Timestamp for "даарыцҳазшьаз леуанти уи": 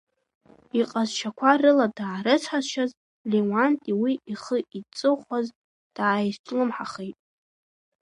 1.97-4.13